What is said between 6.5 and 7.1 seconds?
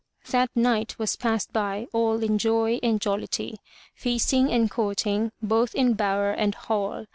hall.